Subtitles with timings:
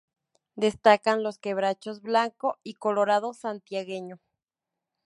[0.55, 4.19] Destacan los quebrachos blanco y colorado santiagueño.